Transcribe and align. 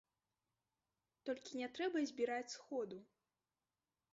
Толькі 1.29 1.59
не 1.61 1.67
трэба 1.75 1.97
збіраць 2.13 2.53
сходу. 2.55 2.97